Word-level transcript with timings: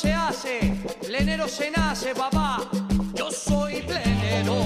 se 0.00 0.14
hace, 0.14 0.72
plenero 1.06 1.46
se 1.46 1.70
nace, 1.70 2.14
papá. 2.14 2.58
Yo 3.14 3.30
soy 3.30 3.82
plenero 3.82 4.56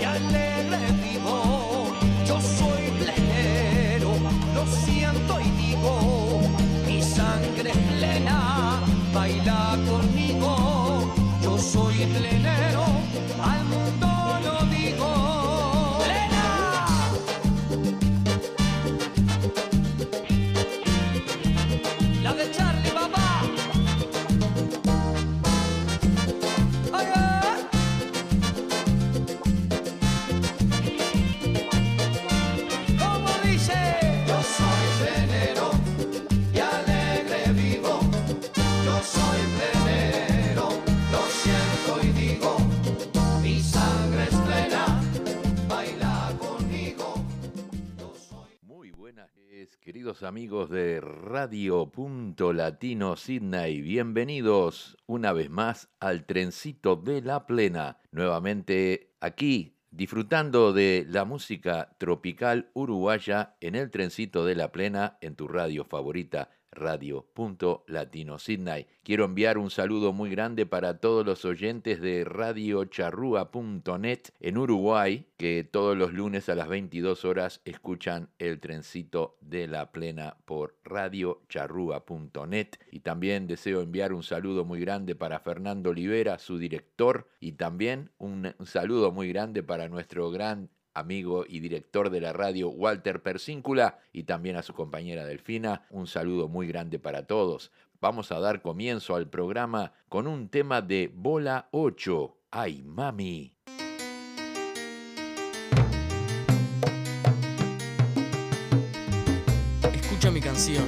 y 0.00 0.04
alegre 0.04 0.78
vivo. 1.02 1.92
Yo 2.24 2.40
soy 2.40 2.84
plenero, 3.02 4.10
lo 4.54 4.64
siento 4.66 5.40
y 5.40 5.50
digo, 5.62 6.40
mi 6.86 7.02
sangre 7.02 7.70
es 7.70 7.76
plena, 7.96 8.80
baila 9.12 9.76
conmigo. 9.90 11.12
Yo 11.42 11.58
soy 11.58 12.06
plenero, 12.06 12.43
queridos 50.04 50.22
amigos 50.22 50.68
de 50.68 51.00
Radio 51.00 51.90
Punto 51.90 52.52
Latino 52.52 53.16
Sydney. 53.16 53.80
Bienvenidos 53.80 54.98
una 55.06 55.32
vez 55.32 55.48
más 55.48 55.88
al 55.98 56.26
trencito 56.26 56.96
de 56.96 57.22
la 57.22 57.46
plena. 57.46 58.02
Nuevamente 58.12 59.14
aquí 59.20 59.78
disfrutando 59.90 60.74
de 60.74 61.06
la 61.08 61.24
música 61.24 61.96
tropical 61.96 62.70
uruguaya 62.74 63.56
en 63.62 63.76
el 63.76 63.90
trencito 63.90 64.44
de 64.44 64.54
la 64.54 64.72
plena 64.72 65.16
en 65.22 65.36
tu 65.36 65.48
radio 65.48 65.86
favorita. 65.86 66.50
Radio 66.74 67.26
Punto 67.34 67.84
Latino 67.86 68.38
Sydney. 68.38 68.86
Quiero 69.02 69.24
enviar 69.24 69.58
un 69.58 69.70
saludo 69.70 70.12
muy 70.12 70.30
grande 70.30 70.66
para 70.66 70.98
todos 70.98 71.24
los 71.24 71.44
oyentes 71.44 72.00
de 72.00 72.24
radiocharrúa.net 72.24 74.20
en 74.40 74.58
Uruguay, 74.58 75.26
que 75.36 75.62
todos 75.64 75.96
los 75.96 76.12
lunes 76.12 76.48
a 76.48 76.54
las 76.54 76.68
22 76.68 77.24
horas 77.24 77.60
escuchan 77.64 78.30
el 78.38 78.60
trencito 78.60 79.36
de 79.40 79.66
la 79.66 79.92
plena 79.92 80.36
por 80.44 80.76
radiocharrúa.net. 80.84 82.68
Y 82.90 83.00
también 83.00 83.46
deseo 83.46 83.80
enviar 83.80 84.12
un 84.12 84.22
saludo 84.22 84.64
muy 84.64 84.80
grande 84.80 85.14
para 85.14 85.40
Fernando 85.40 85.90
Olivera, 85.90 86.38
su 86.38 86.58
director, 86.58 87.28
y 87.40 87.52
también 87.52 88.10
un 88.18 88.54
saludo 88.64 89.12
muy 89.12 89.28
grande 89.28 89.62
para 89.62 89.88
nuestro 89.88 90.30
gran 90.30 90.70
amigo 90.94 91.44
y 91.46 91.60
director 91.60 92.10
de 92.10 92.20
la 92.20 92.32
radio 92.32 92.68
Walter 92.70 93.22
Persíncula 93.22 93.98
y 94.12 94.22
también 94.22 94.56
a 94.56 94.62
su 94.62 94.72
compañera 94.72 95.26
Delfina. 95.26 95.82
Un 95.90 96.06
saludo 96.06 96.48
muy 96.48 96.66
grande 96.66 96.98
para 96.98 97.26
todos. 97.26 97.72
Vamos 98.00 98.32
a 98.32 98.40
dar 98.40 98.62
comienzo 98.62 99.16
al 99.16 99.28
programa 99.28 99.92
con 100.08 100.26
un 100.26 100.48
tema 100.48 100.80
de 100.82 101.10
Bola 101.14 101.68
8. 101.72 102.36
¡Ay, 102.50 102.82
mami! 102.82 103.52
Escucha 109.94 110.30
mi 110.30 110.40
canción 110.40 110.84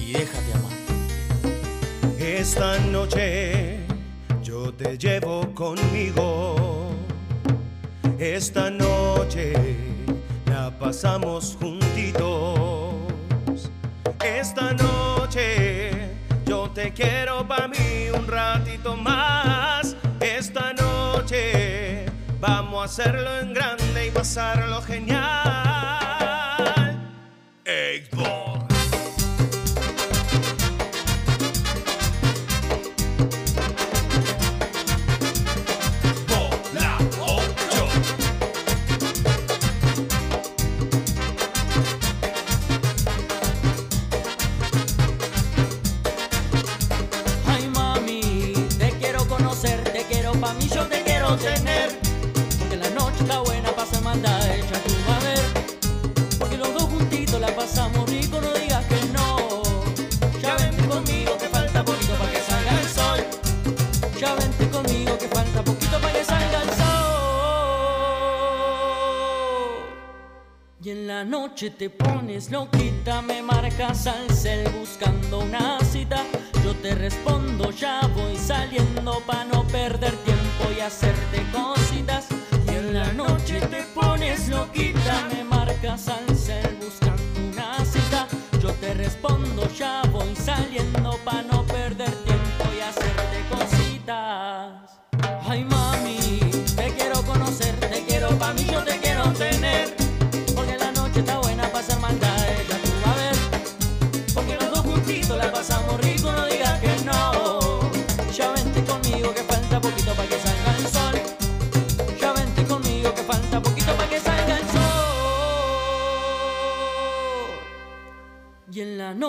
y 0.00 0.12
déjate 0.12 0.52
amar. 0.52 0.72
Esta 2.18 2.78
noche 2.78 3.80
yo 4.42 4.72
te 4.72 4.96
llevo 4.96 5.52
conmigo. 5.54 6.56
Esta 8.18 8.70
noche 8.70 9.52
la 10.46 10.70
pasamos 10.78 11.56
juntitos. 11.60 12.94
Esta 14.24 14.72
noche 14.72 15.90
yo 16.46 16.70
te 16.70 16.94
quiero 16.94 17.46
para 17.46 17.68
mí 17.68 18.08
un 18.14 18.26
ratito 18.26 18.96
más. 18.96 19.94
Esta 20.20 20.72
noche 20.72 22.06
vamos 22.40 22.80
a 22.80 22.84
hacerlo 22.84 23.38
en 23.38 23.52
grande 23.52 24.06
y 24.06 24.10
pasarlo 24.10 24.80
genial. 24.80 26.05
Noche 71.56 71.70
te 71.70 71.88
pones 71.88 72.50
loquita, 72.50 73.22
me 73.22 73.40
marcas 73.40 74.06
al 74.06 74.28
cel 74.28 74.68
buscando 74.78 75.38
una 75.38 75.75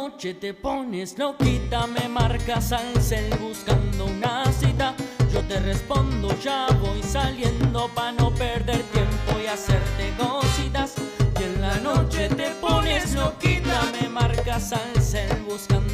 noche 0.08 0.34
te 0.36 0.54
pones 0.54 1.18
loquita, 1.18 1.86
me 1.86 2.08
marcas 2.08 2.72
al 2.72 3.02
cel 3.02 3.30
buscando 3.40 4.06
una 4.06 4.46
cita. 4.54 4.96
Yo 5.34 5.42
te 5.42 5.60
respondo, 5.60 6.30
ya 6.40 6.68
voy 6.80 7.04
saliendo 7.04 7.90
pa' 7.94 8.14
no 8.14 8.34
perder 8.34 8.82
tiempo 8.94 9.40
y 9.44 9.48
hacerte 9.48 10.14
cositas. 10.18 10.96
Y 11.40 11.44
en 11.44 11.62
la 11.62 11.76
noche 11.80 12.30
te 12.30 12.50
pones 12.62 13.16
loquita, 13.16 13.82
me 14.00 14.08
marcas 14.08 14.72
al 14.72 15.02
cel 15.02 15.42
buscando 15.42 15.87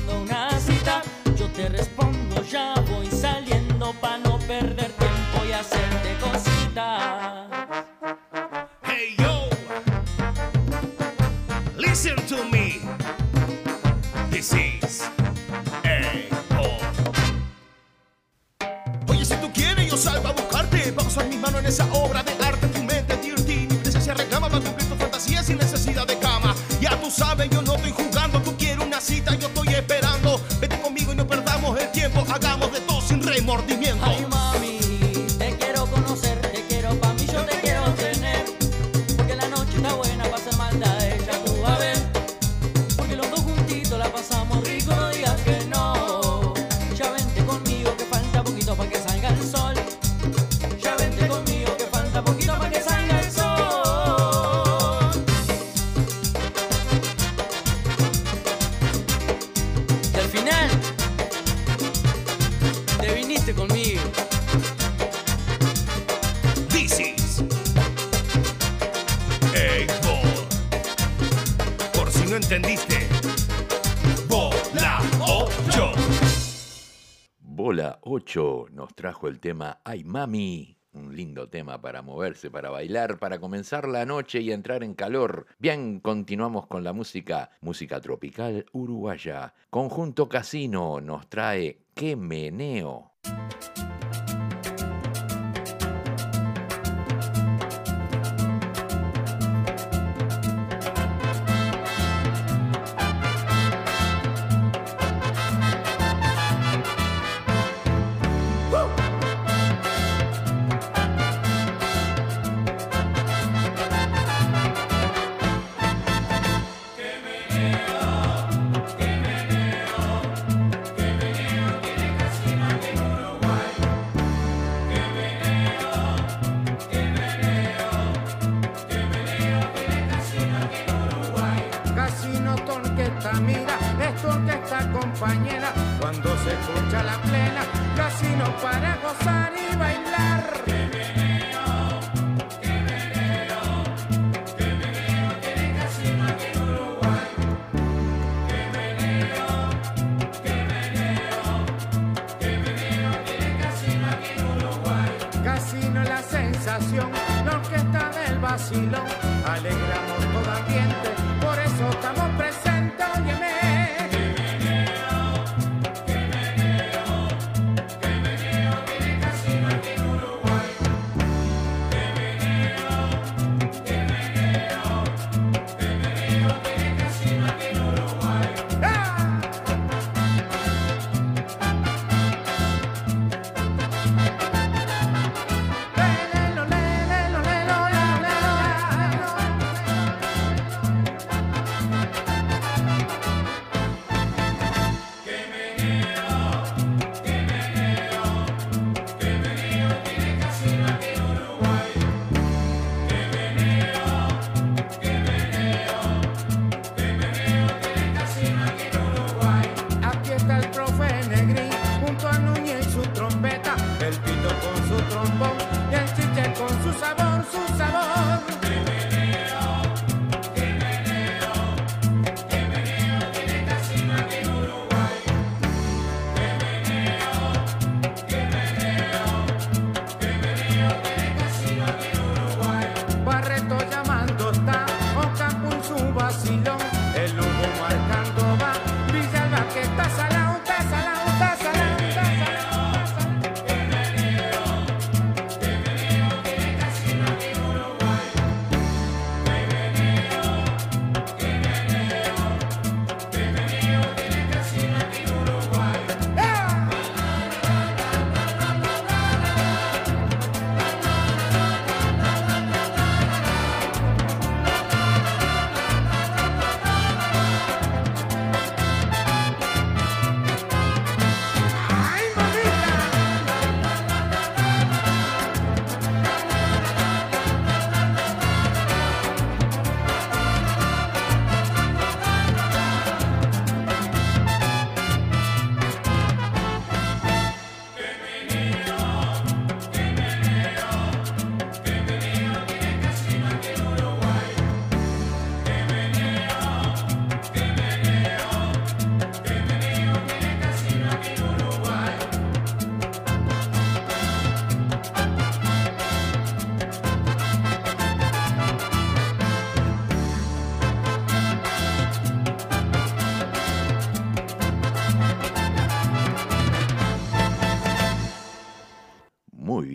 nos 78.84 78.96
trajo 78.96 79.30
el 79.30 79.40
tema 79.40 79.80
Ay 79.86 80.04
Mami. 80.04 80.78
Un 80.92 81.16
lindo 81.16 81.48
tema 81.48 81.80
para 81.80 82.02
moverse, 82.02 82.52
para 82.52 82.70
bailar, 82.70 83.18
para 83.18 83.40
comenzar 83.40 83.88
la 83.88 84.06
noche 84.06 84.42
y 84.42 84.52
entrar 84.52 84.84
en 84.84 84.94
calor. 84.94 85.48
Bien, 85.58 86.02
continuamos 86.02 86.68
con 86.68 86.84
la 86.84 86.92
música, 86.92 87.50
música 87.62 88.02
tropical 88.02 88.66
uruguaya. 88.74 89.54
Conjunto 89.70 90.28
Casino 90.28 91.00
nos 91.00 91.30
trae 91.30 91.86
Qué 91.96 92.18
meneo. 92.18 93.13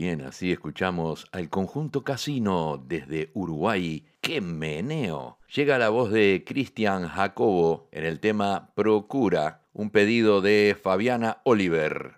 Bien, 0.09 0.23
así 0.23 0.53
escuchamos 0.53 1.27
al 1.33 1.51
conjunto 1.51 2.03
Casino 2.03 2.83
desde 2.83 3.31
Uruguay. 3.35 4.07
¡Qué 4.23 4.41
meneo! 4.41 5.37
Llega 5.55 5.77
la 5.77 5.91
voz 5.91 6.11
de 6.11 6.45
Cristian 6.47 7.07
Jacobo 7.09 7.91
en 7.93 8.07
el 8.07 8.19
tema 8.19 8.73
Procura, 8.75 9.67
un 9.75 9.91
pedido 9.91 10.41
de 10.41 10.75
Fabiana 10.83 11.43
Oliver. 11.45 12.18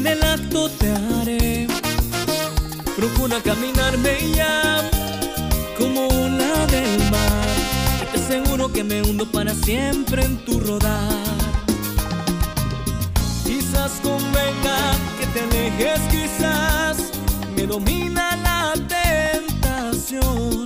en 0.00 0.06
el 0.06 0.22
acto 0.22 0.70
te 0.70 0.90
haré. 0.90 1.66
Procura 2.96 3.40
caminarme 3.42 4.16
ya 4.34 4.88
como 5.78 6.08
ola 6.08 6.66
del 6.66 6.98
mar. 7.10 7.48
Y 8.02 8.06
te 8.12 8.20
aseguro 8.20 8.72
que 8.72 8.82
me 8.82 9.02
hundo 9.02 9.30
para 9.30 9.54
siempre 9.54 10.24
en 10.24 10.38
tu 10.44 10.58
rodar. 10.60 11.36
Quizás 13.44 13.92
convenga 14.02 14.78
que 15.18 15.26
te 15.34 15.40
alejes, 15.46 16.00
quizás 16.10 16.96
me 17.54 17.66
domina 17.66 18.36
la 18.36 18.72
tentación 18.98 20.64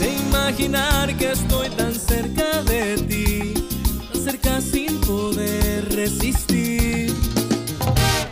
de 0.00 0.08
imaginar 0.26 1.16
que 1.16 1.32
estoy 1.32 1.70
tan 1.70 1.94
cerca 1.94 2.62
de 2.64 2.98
ti, 3.08 3.54
tan 4.12 4.22
cerca 4.22 4.60
sin 4.60 5.00
poder 5.00 5.94
resistir. 5.94 6.45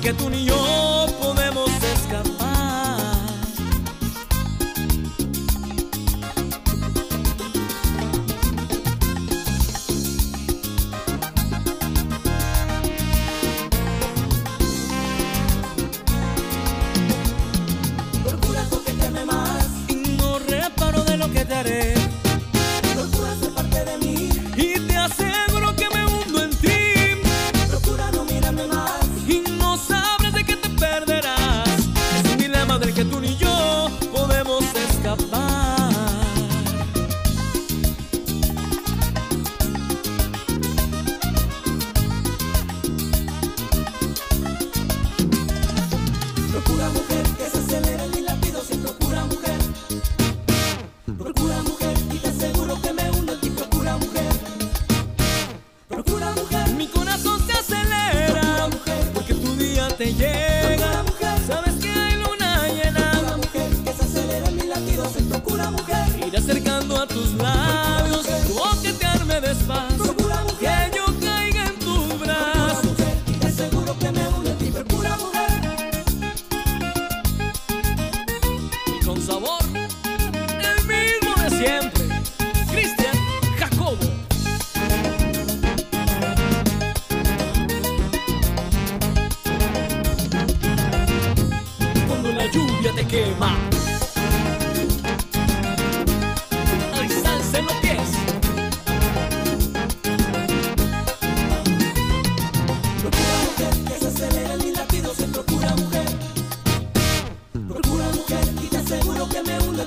que 0.00 0.12
tú 0.12 0.30
ni 0.30 0.44
yo 0.44 0.97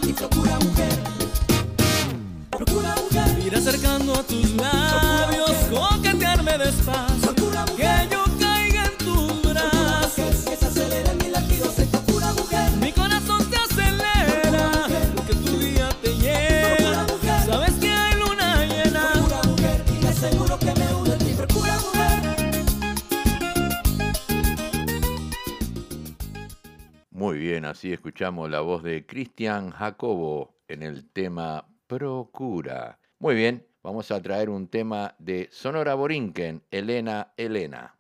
ti 0.01 0.13
procura 0.13 0.57
mujer. 0.59 1.00
Así 27.71 27.93
escuchamos 27.93 28.49
la 28.49 28.59
voz 28.59 28.83
de 28.83 29.05
Cristian 29.05 29.69
Jacobo 29.69 30.57
en 30.67 30.83
el 30.83 31.09
tema 31.09 31.69
Procura. 31.87 32.99
Muy 33.17 33.33
bien, 33.33 33.65
vamos 33.81 34.11
a 34.11 34.21
traer 34.21 34.49
un 34.49 34.67
tema 34.67 35.15
de 35.19 35.47
Sonora 35.53 35.93
Borinquen, 35.93 36.63
Elena 36.69 37.31
Elena. 37.37 37.95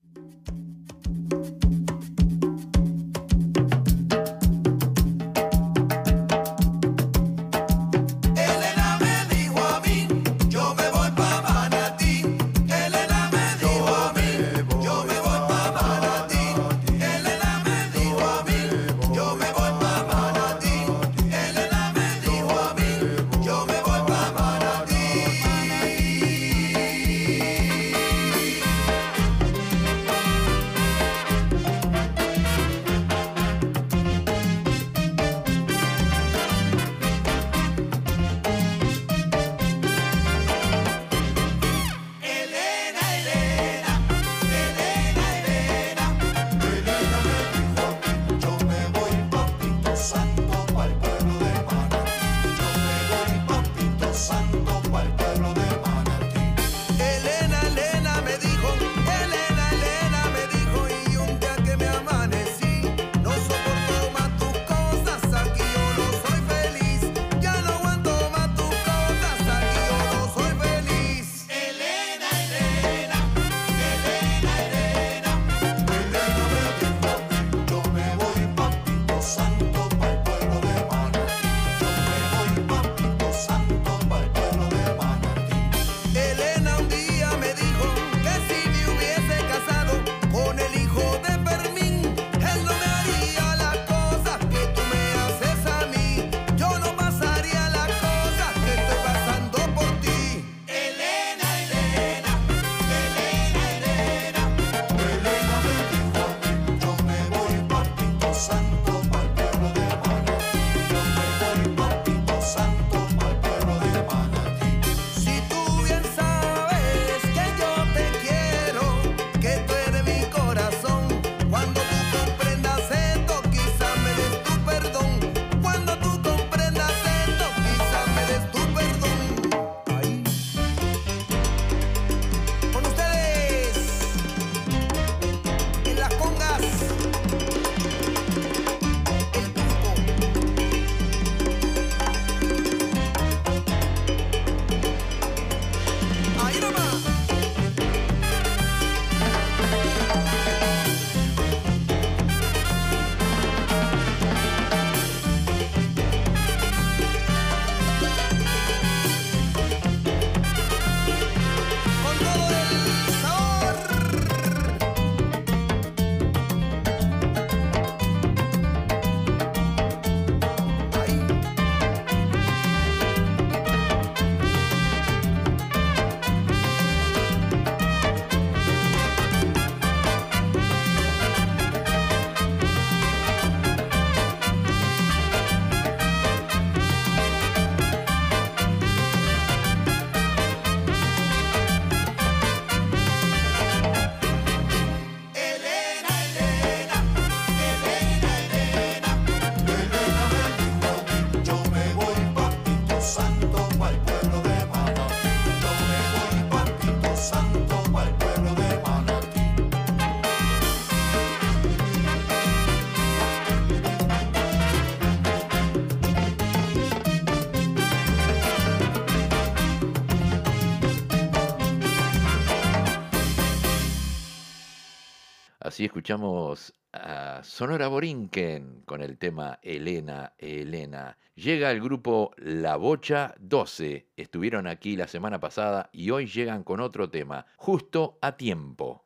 Escuchamos 226.11 226.73
a 226.91 227.41
Sonora 227.41 227.87
Borinquen 227.87 228.81
con 228.85 229.01
el 229.01 229.17
tema 229.17 229.59
Elena, 229.61 230.33
Elena. 230.37 231.17
Llega 231.35 231.71
el 231.71 231.79
grupo 231.79 232.31
La 232.35 232.75
Bocha 232.75 233.33
12. 233.39 234.09
Estuvieron 234.17 234.67
aquí 234.67 234.97
la 234.97 235.07
semana 235.07 235.39
pasada 235.39 235.89
y 235.93 236.09
hoy 236.09 236.25
llegan 236.25 236.65
con 236.65 236.81
otro 236.81 237.09
tema, 237.09 237.45
justo 237.55 238.17
a 238.21 238.35
tiempo. 238.35 239.05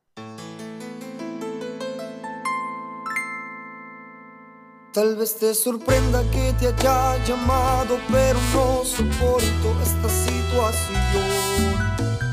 Tal 4.91 5.15
vez 5.15 5.37
te 5.37 5.53
sorprenda 5.53 6.23
que 6.31 6.53
te 6.53 6.69
haya 6.69 7.23
llamado, 7.23 7.99
pero 8.11 8.39
no 8.55 8.83
soporto 8.83 9.75
esta 9.83 10.09
situación. 10.09 11.74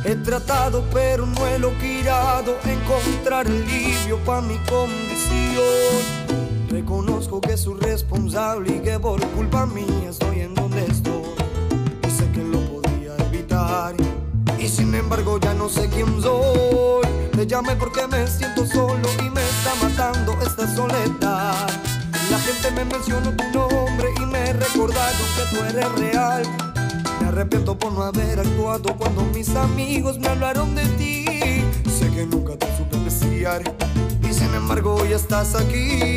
He 0.04 0.16
tratado, 0.16 0.84
pero 0.92 1.26
no 1.26 1.46
he 1.46 1.60
logrado 1.60 2.56
encontrar 2.64 3.46
alivio 3.46 4.18
para 4.24 4.40
mi 4.40 4.56
condición. 4.58 5.62
Reconozco 6.68 7.40
que 7.40 7.56
soy 7.56 7.78
responsable 7.78 8.76
y 8.76 8.80
que 8.80 8.98
por 8.98 9.24
culpa 9.28 9.64
mía 9.64 10.10
estoy 10.10 10.40
en 10.40 10.56
donde 10.56 10.84
estoy. 10.86 11.22
Y 12.04 12.10
sé 12.10 12.28
que 12.32 12.42
lo 12.42 12.58
podía 12.80 13.16
evitar. 13.28 13.94
Y 14.58 14.66
sin 14.66 14.92
embargo 14.92 15.38
ya 15.38 15.54
no 15.54 15.68
sé 15.68 15.88
quién 15.88 16.20
soy. 16.20 17.06
Te 17.30 17.46
llamé 17.46 17.76
porque 17.76 18.04
me 18.08 18.26
siento 18.26 18.66
solo 18.66 19.08
y 19.24 19.30
me 19.30 19.40
está 19.40 19.72
matando 19.82 20.32
esta 20.42 20.74
soledad. 20.74 21.68
La 22.28 22.38
gente 22.40 22.70
me 22.72 22.84
mencionó 22.86 23.30
tu 23.36 23.44
nombre 23.56 24.08
y 24.20 24.26
me 24.26 24.52
recordaron 24.52 25.28
que 25.36 25.56
tú 25.56 25.62
eres 25.62 25.92
real. 25.92 26.71
Me 27.22 27.28
arrepiento 27.28 27.78
por 27.78 27.92
no 27.92 28.02
haber 28.02 28.40
actuado 28.40 28.96
cuando 28.96 29.22
mis 29.26 29.54
amigos 29.54 30.18
me 30.18 30.26
hablaron 30.26 30.74
de 30.74 30.84
ti. 30.98 31.24
Sé 31.88 32.10
que 32.10 32.26
nunca 32.26 32.56
te 32.56 32.66
supe 32.76 32.96
apreciar 32.96 33.62
y 34.28 34.34
sin 34.34 34.52
embargo 34.52 34.96
hoy 34.96 35.12
estás 35.12 35.54
aquí. 35.54 36.16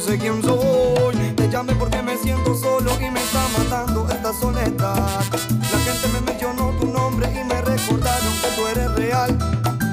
Sé 0.00 0.18
quién 0.18 0.42
soy. 0.42 1.14
Te 1.36 1.48
llamé 1.48 1.74
porque 1.74 2.02
me 2.02 2.16
siento 2.16 2.54
solo 2.54 2.90
y 3.00 3.10
me 3.10 3.20
está 3.20 3.46
matando 3.58 4.08
esta 4.08 4.32
soledad. 4.32 5.20
La 5.72 5.78
gente 5.78 6.08
me 6.12 6.20
mencionó 6.22 6.72
tu 6.80 6.86
nombre 6.86 7.28
y 7.30 7.44
me 7.44 7.60
recordaron 7.60 8.32
que 8.40 8.48
tú 8.56 8.66
eres 8.66 8.94
real. 8.94 9.38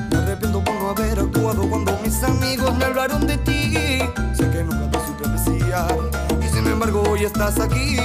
Me 0.10 0.18
arrepiento 0.18 0.64
por 0.64 0.76
no 0.76 0.90
haber 0.90 1.20
actuado 1.20 1.70
cuando 1.70 1.98
mis 2.04 2.24
amigos 2.24 2.76
me 2.78 2.86
hablaron 2.86 3.28
de 3.28 3.38
ti. 3.38 4.00
Sé 4.34 4.50
que 4.50 4.64
nunca 4.64 4.92
te 4.92 5.06
supe 5.06 5.28
apreciar 5.28 5.98
y 6.42 6.48
sin 6.48 6.68
embargo 6.68 7.04
hoy 7.10 7.26
estás 7.26 7.60
aquí. 7.60 7.98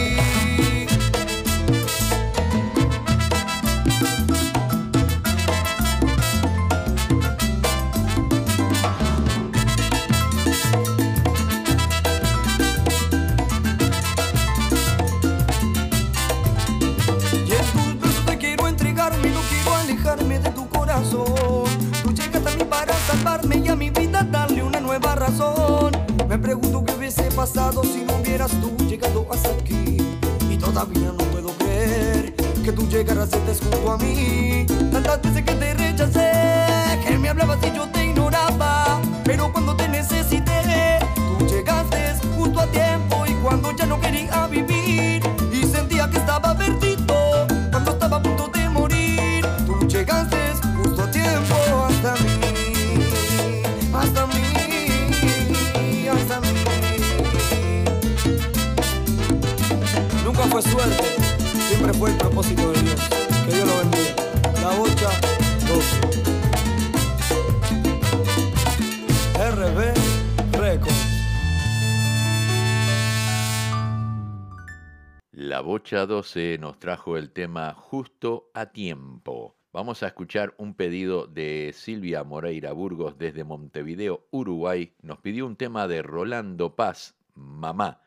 La 75.52 75.60
Bocha 75.60 76.06
12 76.06 76.56
nos 76.58 76.78
trajo 76.78 77.18
el 77.18 77.30
tema 77.30 77.74
justo 77.74 78.50
a 78.54 78.72
tiempo. 78.72 79.58
Vamos 79.70 80.02
a 80.02 80.06
escuchar 80.06 80.54
un 80.56 80.72
pedido 80.72 81.26
de 81.26 81.74
Silvia 81.74 82.24
Moreira 82.24 82.72
Burgos 82.72 83.18
desde 83.18 83.44
Montevideo, 83.44 84.26
Uruguay. 84.30 84.94
Nos 85.02 85.18
pidió 85.18 85.46
un 85.46 85.56
tema 85.56 85.86
de 85.88 86.00
Rolando 86.00 86.74
Paz, 86.74 87.18
Mamá. 87.34 88.00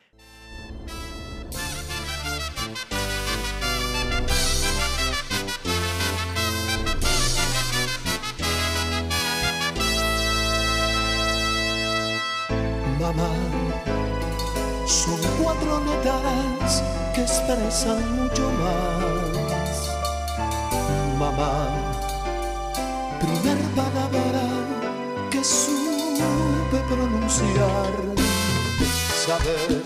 Mamá, 12.98 13.30
son 14.84 15.20
cuatro 15.40 15.78
notas 15.84 16.55
expresan 17.46 18.16
mucho 18.16 18.50
más. 18.60 19.90
Mamá, 21.16 21.68
primer 23.20 23.58
palabra 23.74 24.42
que 25.30 25.44
supe 25.44 26.78
pronunciar. 26.88 27.92
Saber 29.26 29.82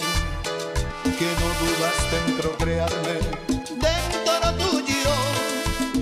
que 1.18 1.28
no 1.40 1.48
dudaste 1.60 2.16
en 2.26 2.36
procrearme 2.38 3.16
dentro 3.86 4.52
tuyo 4.58 5.14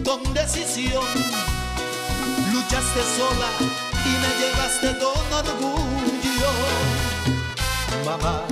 con 0.05 0.35
decisión. 0.35 1.05
Luchaste 2.53 3.03
sola 3.17 3.51
y 4.05 4.13
me 4.23 4.31
llevaste 4.41 4.89
con 4.99 5.27
orgullo. 5.41 6.51
Mamá, 8.05 8.45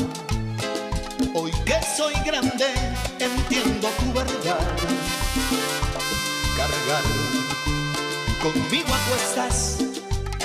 hoy 1.37 1.53
que 1.64 1.79
soy 1.96 2.14
grande 2.25 2.66
entiendo 3.18 3.88
tu 3.99 4.12
verdad. 4.12 4.66
Cargar 6.57 7.03
conmigo 8.42 8.88
a 8.94 8.99
cuestas, 9.09 9.79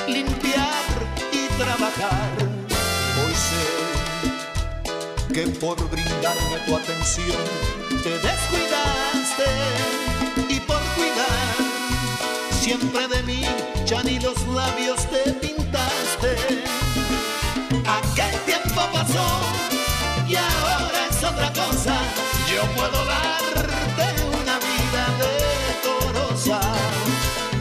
limpiar 0.08 0.94
y 1.32 1.48
trabajar. 1.58 2.32
Hoy 3.22 3.34
sé 3.48 3.66
que 5.34 5.48
por 5.60 5.78
brindarme 5.90 6.58
tu 6.66 6.76
atención 6.76 7.44
te 8.04 8.10
descuidaste 8.10 9.48
y 10.50 10.60
por 10.60 10.82
cuidar 10.96 11.56
siempre 12.52 13.08
de 13.08 13.24
mí 13.24 13.42
ya 13.86 14.04
ni 14.04 14.20
los 14.20 14.46
labios 14.48 15.06
te 15.10 15.32
pintaste. 15.34 16.36
Aquel 17.86 18.40
tiempo 18.46 18.82
pasó 18.92 19.71
Yo 22.62 22.68
puedo 22.76 23.06
darte 23.06 24.06
una 24.40 24.60
vida 24.60 25.04
decorosa. 25.26 26.60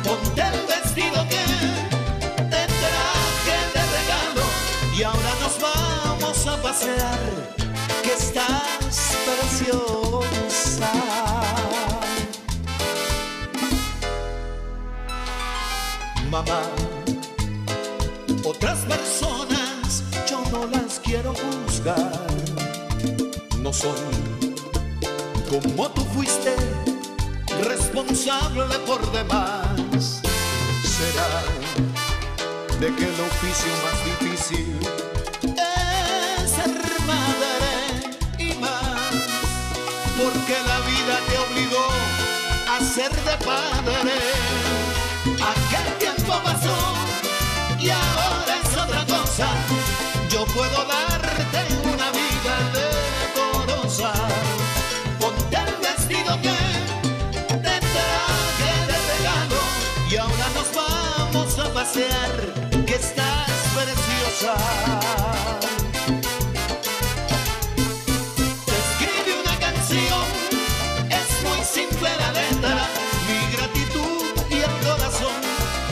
Ponte 0.04 0.42
el 0.42 0.66
vestido 0.66 1.26
que 1.26 1.44
te 2.36 2.66
traje 2.82 3.56
de 3.74 3.82
regalo 3.96 4.44
y 4.94 5.02
ahora 5.02 5.32
nos 5.40 5.58
vamos 5.58 6.46
a 6.46 6.60
pasear. 6.60 7.18
Que 8.02 8.12
estás 8.12 9.16
preciosa. 9.24 10.92
mamá. 16.30 16.62
Otras 18.44 18.80
personas 18.80 20.04
yo 20.28 20.42
no 20.52 20.66
las 20.66 21.00
quiero 21.00 21.32
juzgar. 21.34 22.12
No 23.62 23.72
son 23.72 24.39
como 25.50 25.90
tú 25.90 26.04
fuiste 26.14 26.54
responsable 27.64 28.78
por 28.86 29.00
demás. 29.10 30.22
Será 30.84 31.42
de 32.78 32.94
que 32.94 33.04
el 33.04 33.20
oficio 33.20 33.72
más 33.84 33.98
difícil 34.10 34.78
es 35.42 36.50
ser 36.50 36.70
madre 37.04 37.64
y 38.38 38.54
más, 38.60 39.12
porque 40.16 40.56
la 40.68 40.78
vida 40.90 41.18
te 41.28 41.36
obligó 41.46 41.86
a 42.70 42.78
ser 42.94 43.10
de 43.10 43.36
padre. 43.44 44.14
Aquel 45.52 45.98
tiempo 45.98 46.40
pasó 46.44 46.78
y 47.80 47.90
ahora 47.90 48.52
es 48.62 48.76
otra 48.76 49.04
cosa. 49.04 49.48
Yo 50.28 50.44
puedo 50.46 50.84
darte 50.84 51.60
una 51.92 52.10
vida 52.12 52.39
pasear, 61.80 62.36
que 62.86 62.94
estás 62.94 63.50
preciosa. 63.76 64.54
Te 68.66 68.74
escribe 68.84 69.32
una 69.44 69.56
canción, 69.66 70.26
es 71.20 71.28
muy 71.46 71.60
simple 71.76 72.10
la 72.22 72.30
letra, 72.40 72.74
mi 73.28 73.40
gratitud 73.54 74.24
y 74.50 74.56
el 74.68 74.74
corazón 74.86 75.40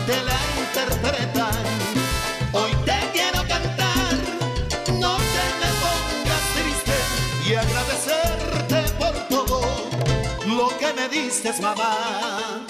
te 0.09 0.16
la 0.29 0.38
interpretan. 0.62 1.64
Hoy 2.53 2.72
te 2.88 2.98
quiero 3.14 3.40
cantar, 3.55 4.14
no 5.03 5.12
te 5.35 5.44
me 5.61 5.70
pongas 5.83 6.44
triste 6.57 6.96
y 7.46 7.55
agradecerte 7.64 8.81
por 9.01 9.14
todo 9.35 9.61
lo 10.59 10.68
que 10.81 10.92
me 10.92 11.09
diste, 11.09 11.51
mamá. 11.62 11.68
Mamá, 11.68 12.67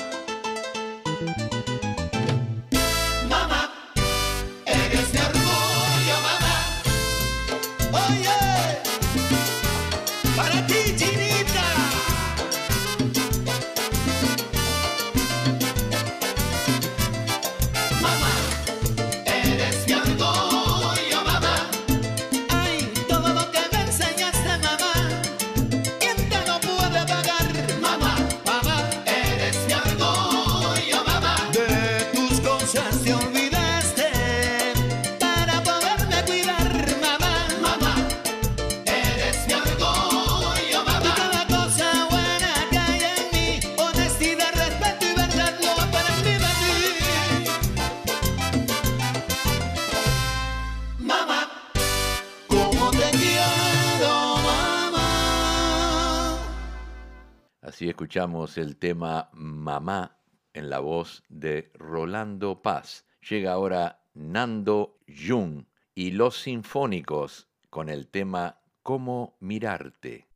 escuchamos 57.99 58.57
el 58.59 58.77
tema 58.77 59.29
Mamá 59.33 60.21
en 60.53 60.71
la 60.71 60.79
voz 60.79 61.25
de 61.29 61.73
Rolando 61.75 62.63
Paz. 62.63 63.05
Llega 63.29 63.51
ahora 63.51 64.05
Nando 64.15 65.01
Jung 65.09 65.65
y 65.97 66.13
los 66.13 66.37
Sinfónicos 66.37 67.49
con 67.71 67.89
el 67.89 68.07
tema 68.07 68.61
Cómo 68.85 69.37
mirarte. 69.41 70.29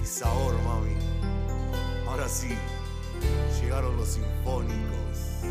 Qué 0.00 0.04
sabor, 0.04 0.60
mami. 0.64 0.96
Ahora 2.08 2.28
sí, 2.28 2.56
llegaron 3.60 3.96
los 3.98 4.08
sinfónicos. 4.08 5.44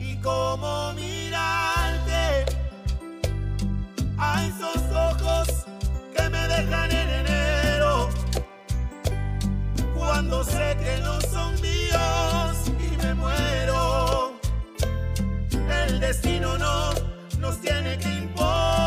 Y 0.00 0.16
cómo 0.20 0.92
mirarte 0.94 1.85
a 4.18 4.46
esos 4.46 4.82
ojos 4.94 5.66
que 6.16 6.28
me 6.28 6.48
dejan 6.48 6.90
en 6.90 7.08
enero. 7.08 8.08
Cuando 9.94 10.44
sé 10.44 10.76
que 10.82 11.00
no 11.02 11.20
son 11.20 11.54
míos 11.60 12.56
y 12.80 12.96
me 12.96 13.14
muero. 13.14 14.32
El 15.70 16.00
destino 16.00 16.56
no 16.58 16.90
nos 17.40 17.60
tiene 17.60 17.98
que 17.98 18.08
importar. 18.08 18.85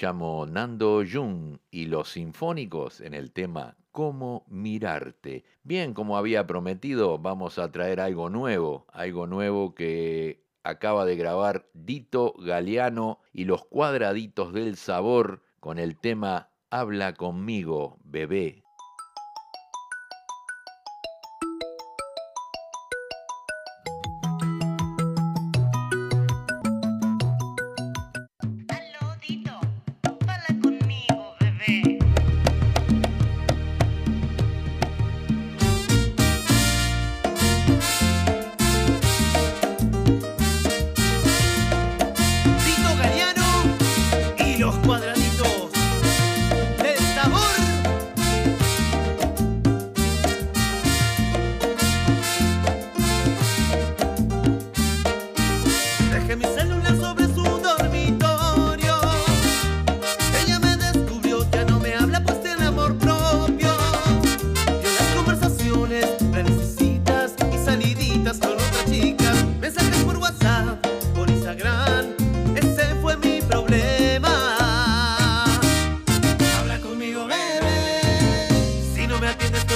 escuchamos 0.00 0.50
Nando 0.50 1.02
Jung 1.04 1.58
y 1.70 1.84
los 1.84 2.12
Sinfónicos 2.12 3.02
en 3.02 3.12
el 3.12 3.32
tema 3.32 3.76
Cómo 3.92 4.46
mirarte. 4.48 5.44
Bien, 5.62 5.92
como 5.92 6.16
había 6.16 6.46
prometido, 6.46 7.18
vamos 7.18 7.58
a 7.58 7.70
traer 7.70 8.00
algo 8.00 8.30
nuevo, 8.30 8.86
algo 8.94 9.26
nuevo 9.26 9.74
que 9.74 10.42
acaba 10.62 11.04
de 11.04 11.16
grabar 11.16 11.68
Dito 11.74 12.32
Galeano 12.38 13.18
y 13.34 13.44
los 13.44 13.66
cuadraditos 13.66 14.54
del 14.54 14.76
sabor 14.76 15.42
con 15.60 15.78
el 15.78 15.98
tema 15.98 16.48
Habla 16.70 17.12
conmigo, 17.12 17.98
bebé. 18.02 18.62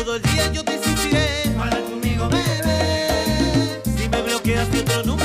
todo 0.05 0.17
el 0.17 0.23
día 0.23 0.53
yo 0.53 0.63
te 0.63 0.75
insistiré. 0.75 1.51
Para 1.57 1.81
conmigo, 1.81 2.29
bebé. 2.29 3.81
Si 3.97 4.09
me 4.09 4.23
bloqueas 4.23 4.71
de 4.71 4.81
otro 4.81 5.03
número. 5.05 5.24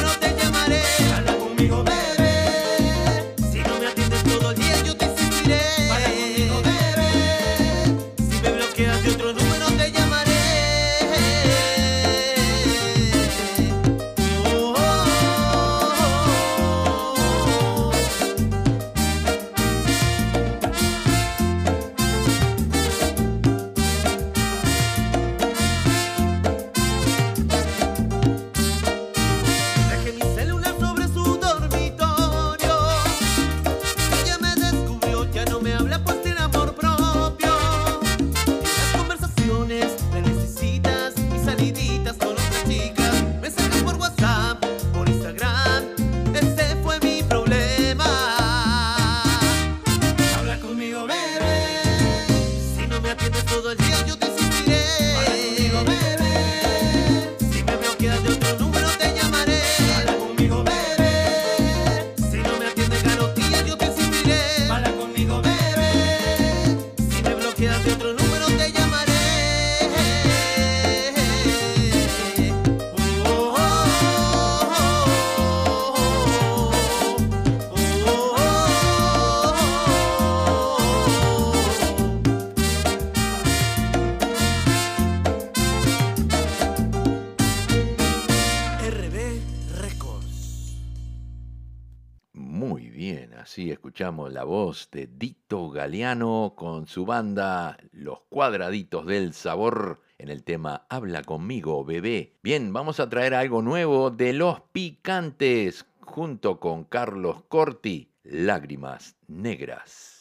escuchamos 93.89 94.31
la 94.31 94.43
voz 94.43 94.87
de 94.91 95.09
Dito 95.11 95.71
Galeano 95.71 96.53
con 96.55 96.85
su 96.85 97.07
banda 97.07 97.75
Los 97.91 98.19
Cuadraditos 98.29 99.07
del 99.07 99.33
Sabor 99.33 99.99
en 100.19 100.29
el 100.29 100.43
tema 100.43 100.85
Habla 100.89 101.23
conmigo, 101.23 101.83
bebé. 101.83 102.35
Bien, 102.43 102.71
vamos 102.71 102.99
a 102.99 103.09
traer 103.09 103.33
algo 103.33 103.63
nuevo 103.63 104.11
de 104.11 104.33
Los 104.33 104.61
Picantes 104.61 105.87
junto 106.01 106.59
con 106.59 106.83
Carlos 106.83 107.41
Corti, 107.47 108.11
Lágrimas 108.21 109.15
Negras. 109.27 110.18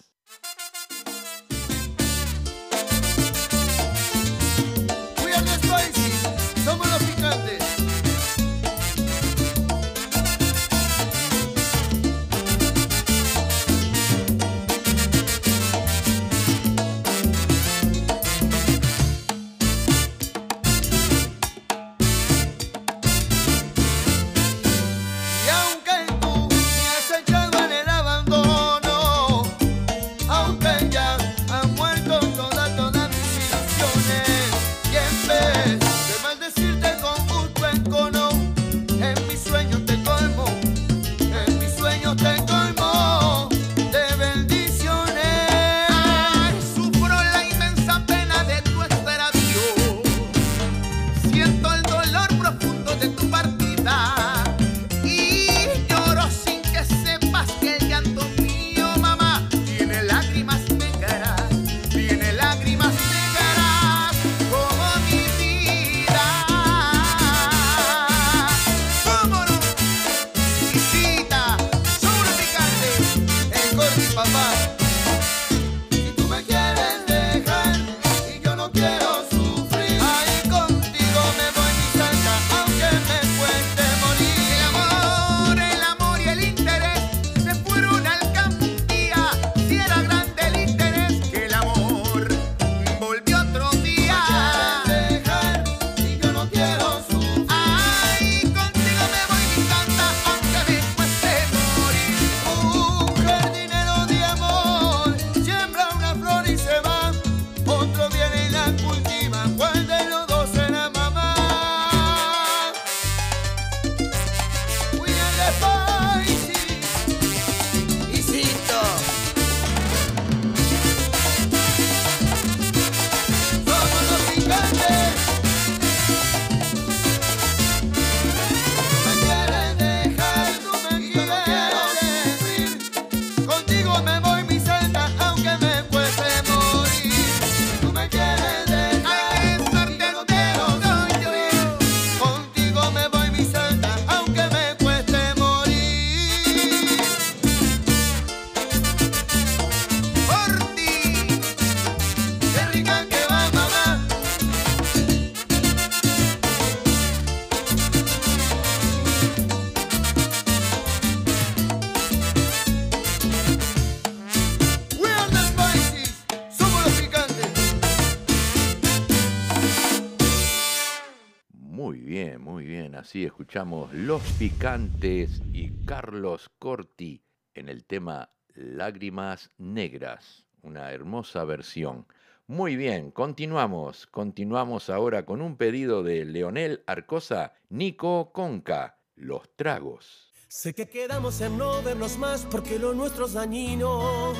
Escuchamos 173.38 173.94
Los 173.94 174.20
Picantes 174.32 175.40
y 175.52 175.70
Carlos 175.86 176.50
Corti 176.58 177.22
en 177.54 177.68
el 177.68 177.84
tema 177.84 178.30
Lágrimas 178.56 179.52
Negras, 179.58 180.44
una 180.62 180.90
hermosa 180.90 181.44
versión. 181.44 182.04
Muy 182.48 182.74
bien, 182.74 183.12
continuamos. 183.12 184.08
Continuamos 184.08 184.90
ahora 184.90 185.24
con 185.24 185.40
un 185.40 185.56
pedido 185.56 186.02
de 186.02 186.24
Leonel 186.24 186.82
Arcosa, 186.88 187.52
Nico 187.68 188.32
Conca, 188.32 188.98
Los 189.14 189.54
Tragos. 189.54 190.32
Sé 190.48 190.74
que 190.74 190.88
quedamos 190.88 191.40
en 191.40 191.58
no 191.58 191.80
vernos 191.84 192.18
más 192.18 192.44
porque 192.44 192.76
lo 192.76 192.92
nuestro 192.92 193.26
es 193.26 193.34
dañino. 193.34 194.34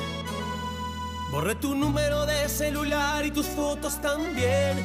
Borré 1.31 1.55
tu 1.55 1.73
número 1.73 2.25
de 2.25 2.49
celular 2.49 3.25
y 3.25 3.31
tus 3.31 3.45
fotos 3.45 4.01
también, 4.01 4.75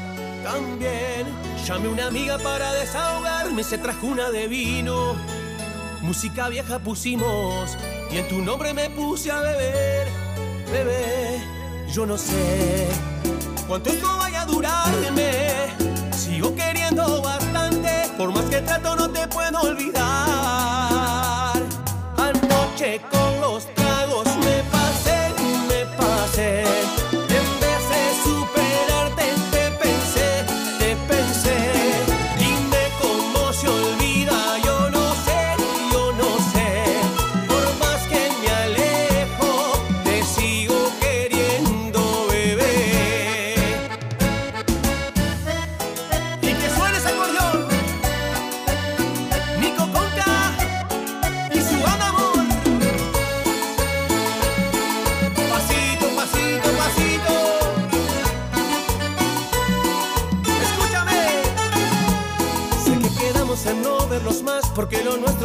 también. 0.44 1.26
Llamé 1.66 1.88
a 1.88 1.90
una 1.90 2.06
amiga 2.06 2.38
para 2.38 2.72
desahogarme, 2.74 3.64
se 3.64 3.78
trajo 3.78 4.06
una 4.06 4.30
de 4.30 4.46
vino. 4.46 5.16
Música 6.02 6.48
vieja 6.50 6.78
pusimos 6.78 7.76
y 8.10 8.18
en 8.18 8.28
tu 8.28 8.42
nombre 8.42 8.74
me 8.74 8.90
puse 8.90 9.30
a 9.30 9.40
beber, 9.40 10.06
bebé. 10.70 11.42
Yo 11.90 12.04
no 12.04 12.18
sé 12.18 12.88
cuánto 13.66 13.88
esto 13.88 14.18
vaya 14.18 14.42
a 14.42 14.46
durarme. 14.46 15.72
Sigo 16.12 16.54
queriendo 16.54 17.22
bastante, 17.22 18.10
por 18.18 18.30
más 18.30 18.44
que 18.44 18.60
trato 18.60 18.94
no 18.96 19.10
te 19.10 19.26
puedo 19.28 19.60
olvidar. 19.62 20.02
Anoche 22.18 23.00
con 23.10 23.40
los 23.40 23.66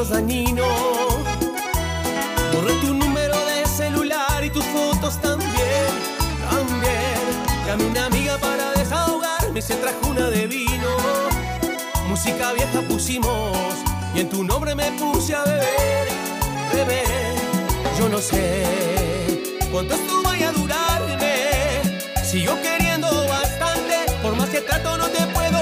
es 0.01 0.09
dañino. 0.09 0.63
Borré 2.53 2.73
tu 2.81 2.93
número 2.93 3.35
de 3.45 3.65
celular 3.65 4.43
y 4.43 4.49
tus 4.49 4.63
fotos 4.65 5.19
también, 5.21 5.89
también. 6.49 7.19
Llamé 7.67 7.85
una 7.85 8.05
amiga 8.05 8.37
para 8.37 8.71
desahogarme 8.73 9.59
y 9.59 9.61
se 9.61 9.75
trajo 9.75 10.07
una 10.09 10.29
de 10.29 10.47
vino. 10.47 10.89
Música 12.07 12.53
vieja 12.53 12.81
pusimos 12.87 13.57
y 14.15 14.21
en 14.21 14.29
tu 14.29 14.43
nombre 14.43 14.73
me 14.73 14.91
puse 14.93 15.35
a 15.35 15.43
beber, 15.43 16.07
bebé. 16.73 17.03
Yo 17.97 18.07
no 18.07 18.19
sé 18.19 18.63
cuánto 19.71 19.95
esto 19.95 20.23
vaya 20.23 20.49
a 20.49 20.53
durarme. 20.53 21.81
Sigo 22.23 22.55
queriendo 22.61 23.07
bastante, 23.27 23.95
por 24.21 24.35
más 24.35 24.49
que 24.49 24.61
trato 24.61 24.97
no 24.97 25.07
te 25.07 25.25
puedo 25.33 25.58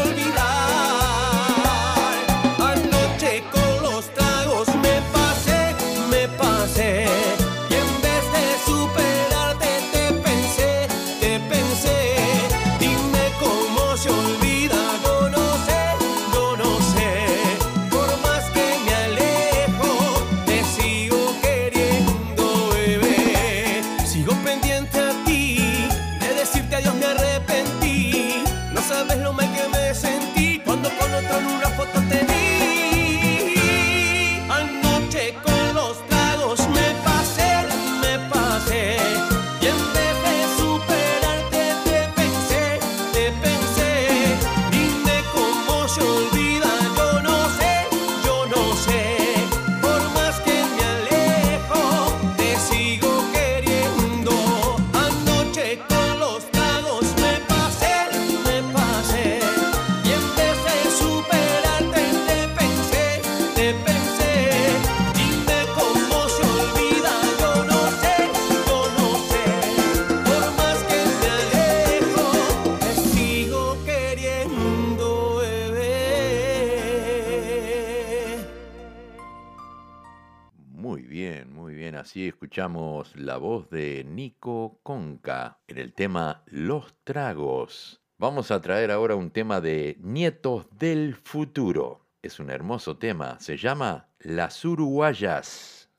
escuchamos 82.58 83.16
la 83.16 83.38
voz 83.38 83.70
de 83.70 84.04
Nico 84.04 84.80
Conca 84.82 85.60
en 85.68 85.78
el 85.78 85.94
tema 85.94 86.42
Los 86.48 86.96
Tragos. 87.04 88.02
Vamos 88.18 88.50
a 88.50 88.60
traer 88.64 88.90
ahora 88.90 89.14
un 89.14 89.30
tema 89.30 89.62
de 89.62 89.96
Nietos 90.02 90.66
del 90.72 91.14
Futuro. 91.14 92.08
Es 92.24 92.40
un 92.40 92.50
hermoso 92.50 92.98
tema. 92.98 93.40
Se 93.40 93.58
llama 93.58 94.08
Las 94.18 94.66
Uruguayas. 94.66 95.92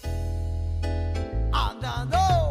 Andando. 1.53 2.48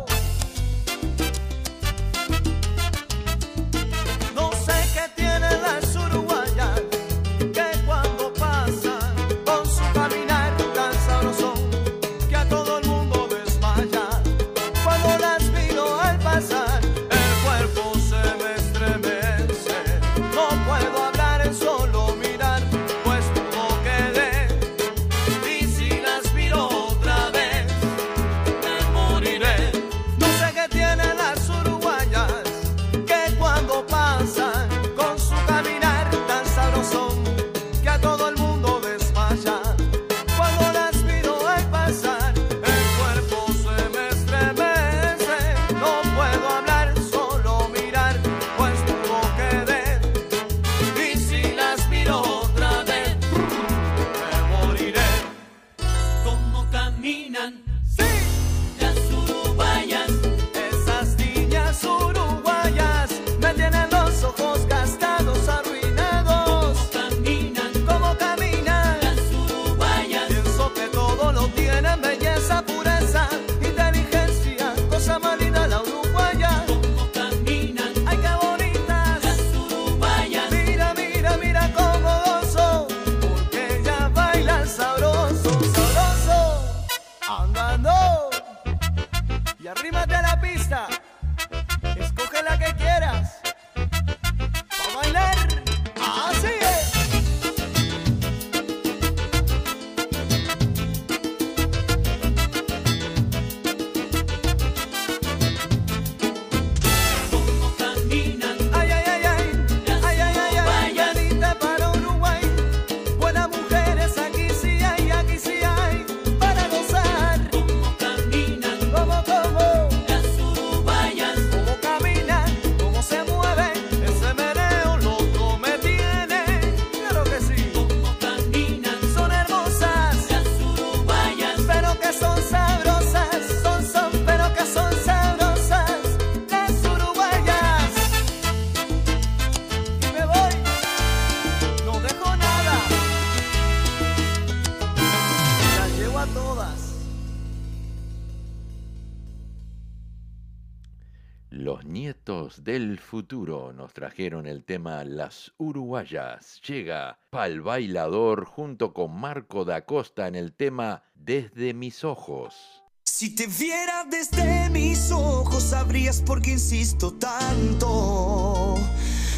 del 152.80 153.00
futuro 153.00 153.74
nos 153.74 153.92
trajeron 153.92 154.46
el 154.46 154.64
tema 154.64 155.04
Las 155.04 155.52
Uruguayas. 155.58 156.62
Llega 156.68 157.18
Pal 157.32 157.62
Bailador 157.62 158.46
junto 158.46 158.94
con 158.94 159.20
Marco 159.20 159.66
da 159.66 159.84
Costa 159.84 160.28
en 160.28 160.36
el 160.36 160.54
tema 160.54 161.02
Desde 161.16 161.74
mis 161.74 162.04
ojos. 162.04 162.84
Si 163.04 163.34
te 163.34 163.48
viera 163.48 164.06
desde 164.06 164.70
mis 164.70 165.10
ojos 165.12 165.64
sabrías 165.64 166.22
por 166.22 166.40
qué 166.40 166.52
insisto 166.52 167.14
tanto. 167.14 168.76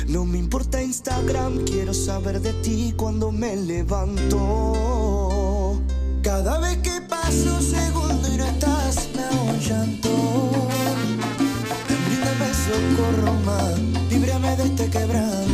No 0.07 0.25
me 0.25 0.37
importa 0.37 0.83
Instagram, 0.83 1.63
quiero 1.63 1.93
saber 1.93 2.41
de 2.41 2.51
ti 2.61 2.93
cuando 2.97 3.31
me 3.31 3.55
levanto. 3.55 4.35
Cada 6.21 6.59
vez 6.59 6.75
que 6.79 6.99
paso 7.07 7.55
un 7.55 7.61
segundo 7.61 8.27
y 8.33 8.37
no 8.37 8.43
estás, 8.43 9.07
me 9.15 9.23
hago 9.23 10.58
líbrame 14.09 14.55
de 14.57 14.63
este 14.63 14.89
quebranto. 14.89 15.48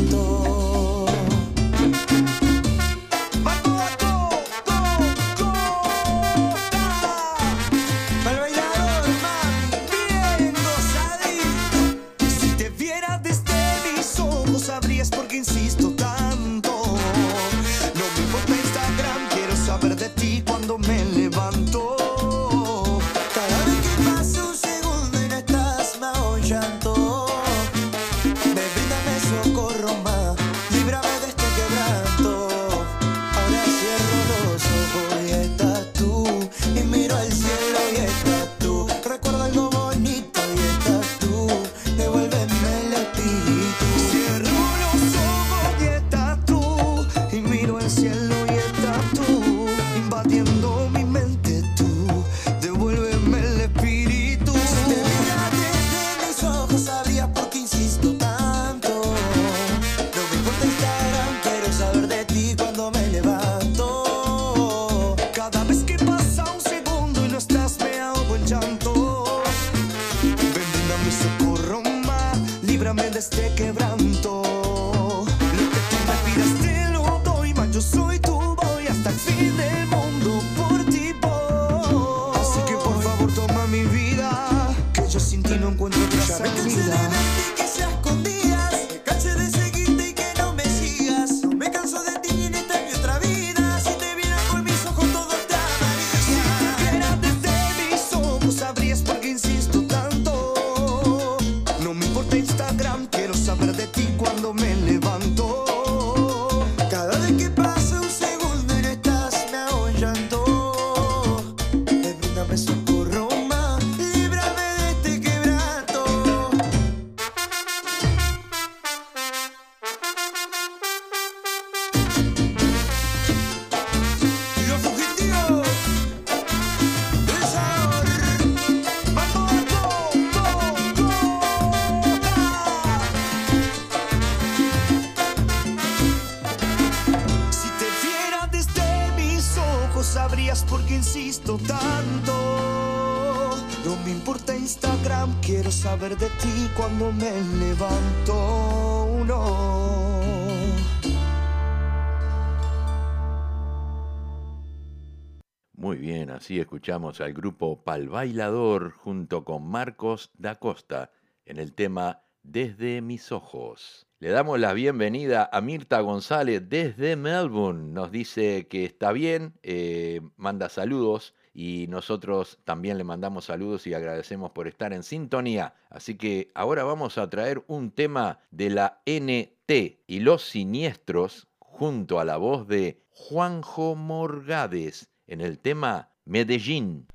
escuchamos 156.85 157.19
al 157.19 157.33
grupo 157.33 157.83
Pal 157.83 158.09
Bailador 158.09 158.91
junto 158.91 159.43
con 159.43 159.67
Marcos 159.67 160.29
da 160.37 160.53
Costa 160.53 161.09
en 161.47 161.57
el 161.57 161.73
tema 161.73 162.21
Desde 162.43 163.01
mis 163.01 163.31
ojos. 163.31 164.05
Le 164.19 164.29
damos 164.29 164.59
la 164.59 164.71
bienvenida 164.73 165.49
a 165.51 165.61
Mirta 165.61 165.99
González 166.01 166.61
desde 166.69 167.15
Melbourne. 167.15 167.91
Nos 167.91 168.11
dice 168.11 168.67
que 168.67 168.85
está 168.85 169.11
bien, 169.13 169.55
eh, 169.63 170.21
manda 170.37 170.69
saludos 170.69 171.33
y 171.55 171.87
nosotros 171.89 172.59
también 172.65 172.99
le 172.99 173.03
mandamos 173.03 173.45
saludos 173.45 173.87
y 173.87 173.95
agradecemos 173.95 174.51
por 174.51 174.67
estar 174.67 174.93
en 174.93 175.01
sintonía. 175.01 175.73
Así 175.89 176.15
que 176.19 176.51
ahora 176.53 176.83
vamos 176.83 177.17
a 177.17 177.27
traer 177.31 177.63
un 177.65 177.89
tema 177.89 178.41
de 178.51 178.69
la 178.69 179.01
NT 179.07 180.03
y 180.05 180.19
los 180.19 180.43
siniestros 180.43 181.47
junto 181.57 182.19
a 182.19 182.25
la 182.25 182.37
voz 182.37 182.67
de 182.67 183.01
Juanjo 183.09 183.95
Morgades 183.95 185.09
en 185.25 185.41
el 185.41 185.57
tema 185.57 186.11
Medellín. 186.25 187.07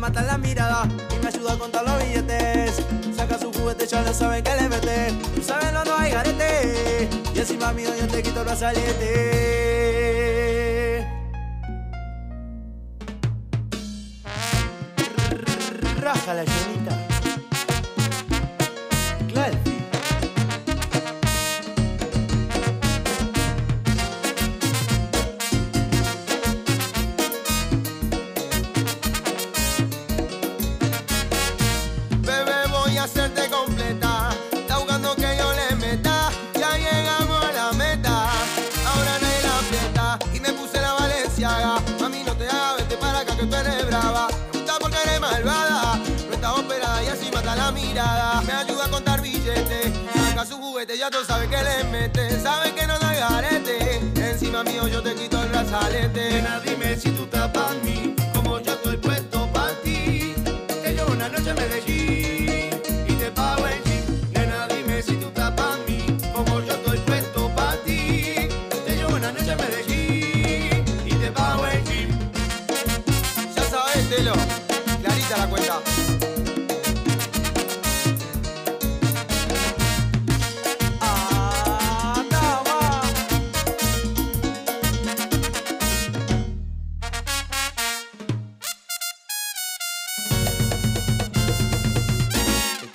mata 0.00 0.22
la 0.22 0.38
mirada 0.38 0.88
y 1.14 1.22
me 1.22 1.28
ayuda 1.28 1.52
a 1.52 1.58
contar 1.58 1.84
los 1.84 2.02
billetes. 2.02 2.82
Saca 3.14 3.38
su 3.38 3.52
juguete, 3.52 3.86
ya 3.86 4.02
no 4.02 4.14
saben 4.14 4.42
que 4.42 4.54
le 4.56 4.68
mete. 4.68 5.12
Tú 5.34 5.42
sabes, 5.42 5.72
no, 5.72 5.84
no 5.84 5.96
hay 5.96 6.10
garete. 6.10 7.08
Y 7.34 7.38
encima 7.38 7.72
mío 7.72 7.90
yo 7.98 8.06
te 8.08 8.22
quito 8.22 8.40
el 8.40 8.46
brazalete. 8.46 9.79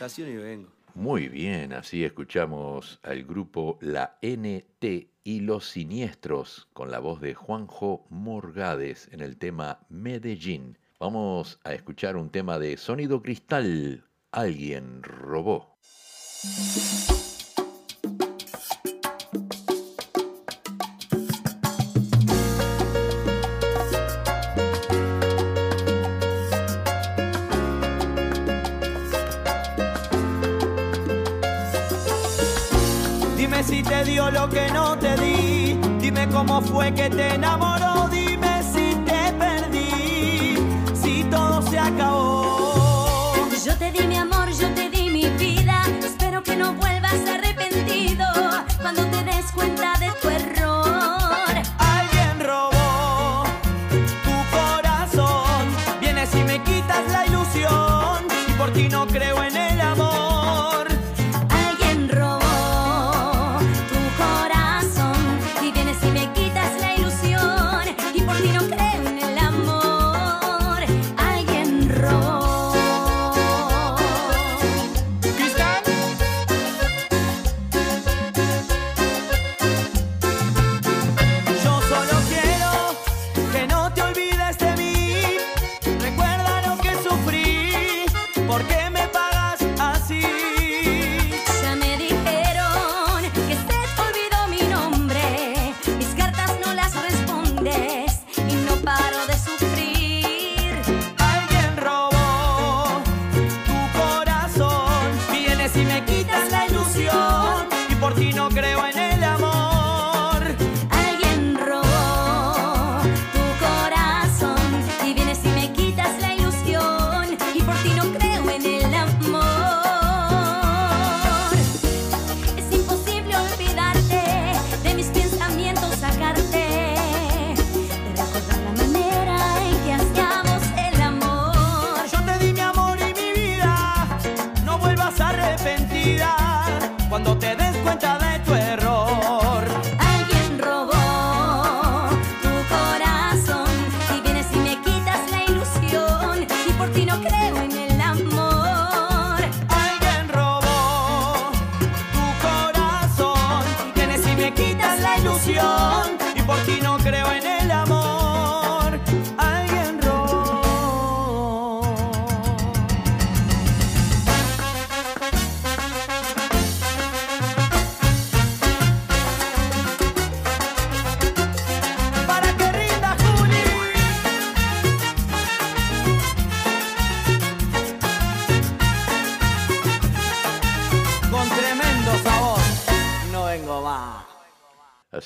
y 0.05 0.35
vengo. 0.35 0.69
Muy 0.93 1.29
bien, 1.29 1.73
así 1.73 2.03
escuchamos 2.03 2.99
al 3.01 3.23
grupo 3.23 3.79
La 3.81 4.19
NT 4.21 5.09
y 5.23 5.39
Los 5.39 5.65
Siniestros 5.65 6.67
con 6.73 6.91
la 6.91 6.99
voz 6.99 7.21
de 7.21 7.33
Juanjo 7.33 8.05
Morgades 8.09 9.09
en 9.11 9.21
el 9.21 9.37
tema 9.37 9.79
Medellín. 9.89 10.77
Vamos 10.99 11.59
a 11.63 11.73
escuchar 11.73 12.17
un 12.17 12.29
tema 12.29 12.59
de 12.59 12.77
Sonido 12.77 13.23
Cristal. 13.23 14.05
Alguien 14.31 15.01
robó. 15.01 15.75
Fue 36.61 36.93
que 36.93 37.09
te 37.09 37.35
enamoró? 37.35 37.94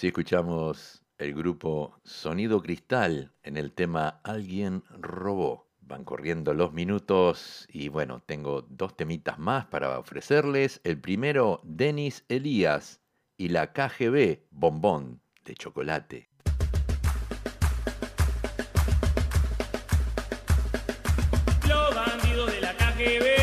escuchamos 0.09 1.03
el 1.19 1.35
grupo 1.35 1.93
Sonido 2.03 2.63
Cristal 2.63 3.31
en 3.43 3.57
el 3.57 3.71
tema 3.73 4.21
Alguien 4.23 4.83
robó. 4.89 5.69
Van 5.81 6.03
corriendo 6.03 6.55
los 6.55 6.73
minutos 6.73 7.67
y 7.71 7.89
bueno, 7.89 8.23
tengo 8.25 8.63
dos 8.63 8.95
temitas 8.97 9.37
más 9.37 9.67
para 9.67 9.99
ofrecerles. 9.99 10.81
El 10.83 10.99
primero, 10.99 11.61
Denis 11.63 12.25
Elías 12.27 13.01
y 13.37 13.49
la 13.49 13.71
KGB 13.71 14.47
Bombón 14.49 15.21
de 15.45 15.53
Chocolate. 15.53 16.29
Los 21.67 21.95
bandidos 21.95 22.51
de 22.51 22.61
la 22.61 22.73
KGB. 22.73 23.38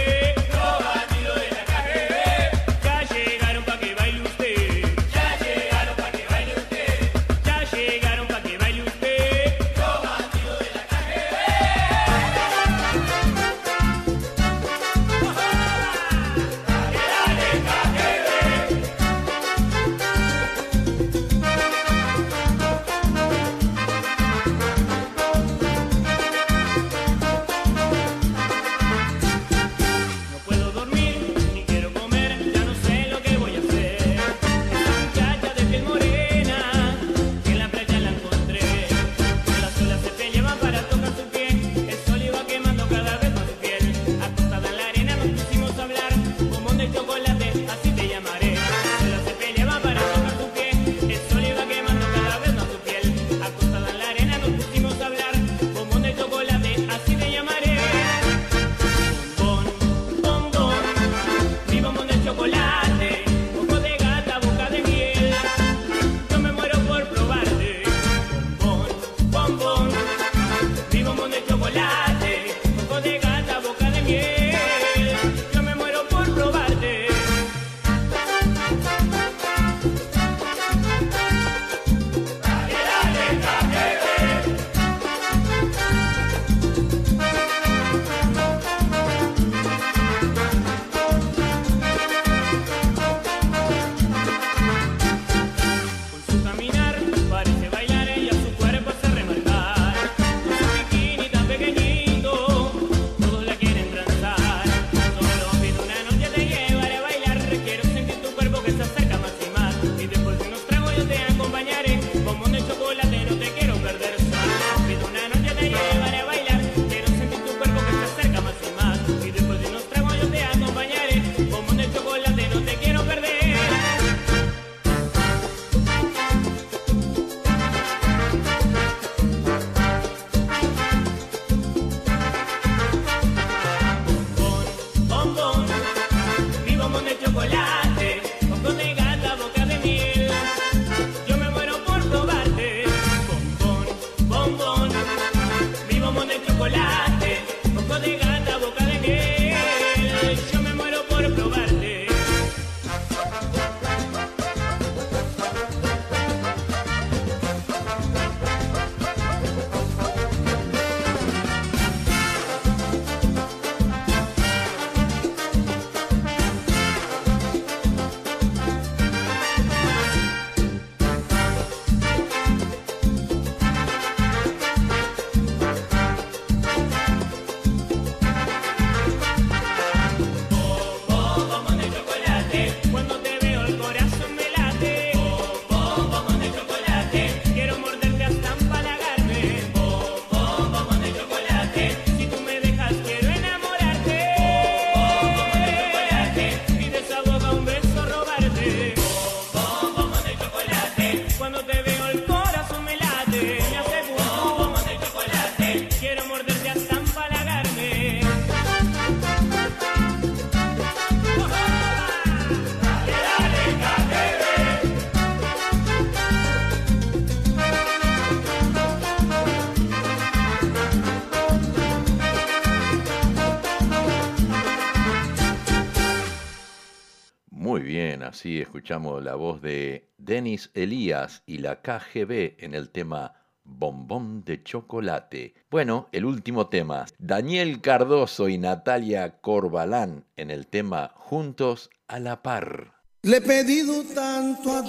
Así 228.37 228.61
escuchamos 228.61 229.25
la 229.25 229.35
voz 229.35 229.63
de 229.63 230.11
Denis 230.19 230.71
Elías 230.75 231.43
y 231.47 231.57
la 231.57 231.81
KGB 231.81 232.57
en 232.59 232.75
el 232.75 232.91
tema 232.91 233.33
Bombón 233.65 234.45
de 234.45 234.63
Chocolate. 234.63 235.55
Bueno, 235.71 236.11
el 236.13 236.27
último 236.27 236.69
tema. 236.69 237.07
Daniel 237.19 237.81
Cardoso 237.81 238.51
y 238.51 238.59
Natalia 238.59 239.41
Corbalán 239.41 240.27
en 240.37 240.51
el 240.51 240.67
tema 240.67 241.15
Juntos 241.15 241.89
a 242.09 242.19
la 242.19 242.43
par. 242.43 242.93
Le 243.23 243.39
he 243.39 243.41
pedido 243.41 244.05
tanto 244.15 244.71
a 244.71 244.83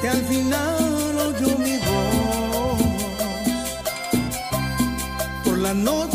que 0.00 0.08
al 0.08 0.22
final 0.22 1.18
oyó 1.18 1.58
mi 1.58 1.76
voz 1.76 2.80
por 5.44 5.58
la 5.58 5.74
noche 5.74 6.13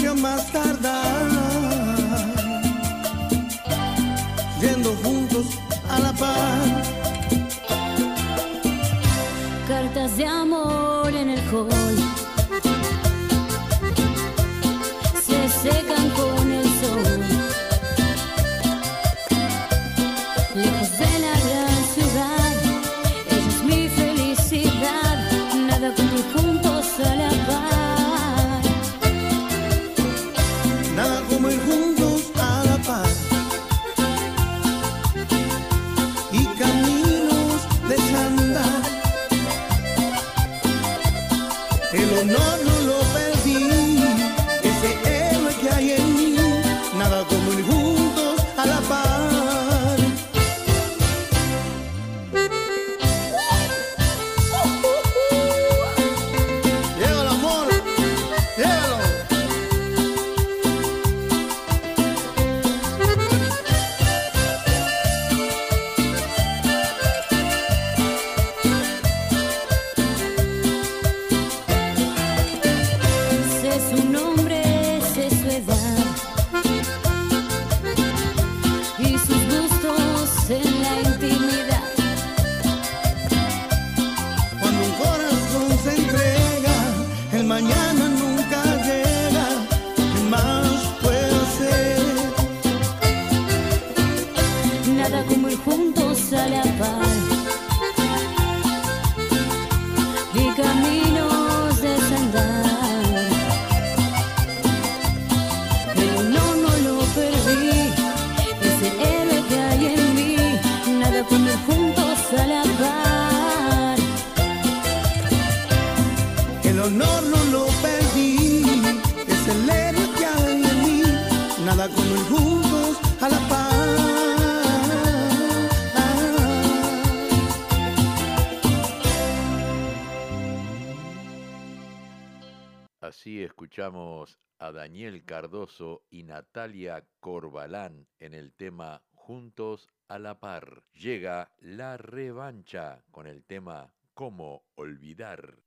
Daniel 134.89 135.23
Cardoso 135.23 136.01
y 136.09 136.23
Natalia 136.23 137.05
Corbalán 137.19 138.07
en 138.19 138.33
el 138.33 138.51
tema 138.53 139.03
Juntos 139.13 139.87
a 140.07 140.17
la 140.17 140.39
par. 140.39 140.83
Llega 140.93 141.51
la 141.59 141.95
revancha 141.95 143.03
con 143.11 143.27
el 143.27 143.43
tema 143.43 143.93
Cómo 144.15 144.63
olvidar. 144.73 145.59